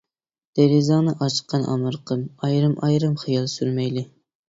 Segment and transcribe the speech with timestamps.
[0.59, 4.09] دېرىزەڭنى ئاچقىن ئامرىقىم، ئايرىم-ئايرىم خىيال سۈرمەيلى.